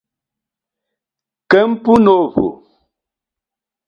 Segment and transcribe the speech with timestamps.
[1.51, 2.47] Campo Novo